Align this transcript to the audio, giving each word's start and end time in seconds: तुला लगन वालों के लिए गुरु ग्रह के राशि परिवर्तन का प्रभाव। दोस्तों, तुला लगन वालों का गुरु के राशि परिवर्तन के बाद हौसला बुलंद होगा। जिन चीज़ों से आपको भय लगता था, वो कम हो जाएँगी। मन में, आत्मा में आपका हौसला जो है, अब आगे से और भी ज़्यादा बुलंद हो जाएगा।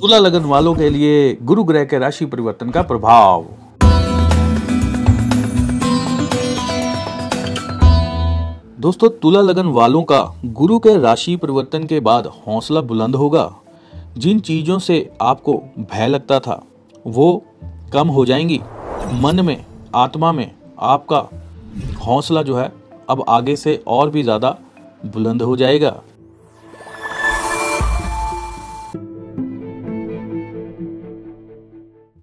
तुला 0.00 0.18
लगन 0.18 0.44
वालों 0.44 0.74
के 0.74 0.88
लिए 0.90 1.38
गुरु 1.42 1.64
ग्रह 1.64 1.84
के 1.84 1.98
राशि 1.98 2.26
परिवर्तन 2.26 2.70
का 2.70 2.82
प्रभाव। 2.82 3.44
दोस्तों, 8.80 9.08
तुला 9.08 9.40
लगन 9.40 9.66
वालों 9.66 10.02
का 10.02 10.20
गुरु 10.44 10.78
के 10.78 10.96
राशि 10.98 11.36
परिवर्तन 11.36 11.84
के 11.84 12.00
बाद 12.00 12.26
हौसला 12.26 12.80
बुलंद 12.80 13.16
होगा। 13.16 13.50
जिन 14.18 14.40
चीज़ों 14.40 14.78
से 14.78 15.10
आपको 15.20 15.54
भय 15.92 16.08
लगता 16.08 16.40
था, 16.40 16.62
वो 17.06 17.44
कम 17.92 18.08
हो 18.08 18.24
जाएँगी। 18.24 18.60
मन 19.12 19.44
में, 19.44 19.64
आत्मा 19.94 20.32
में 20.32 20.50
आपका 20.78 21.28
हौसला 22.06 22.42
जो 22.42 22.56
है, 22.56 22.72
अब 23.10 23.24
आगे 23.28 23.56
से 23.56 23.82
और 23.86 24.10
भी 24.10 24.22
ज़्यादा 24.22 24.58
बुलंद 25.06 25.42
हो 25.42 25.56
जाएगा। 25.56 26.00